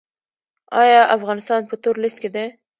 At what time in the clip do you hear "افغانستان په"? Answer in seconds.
1.17-1.75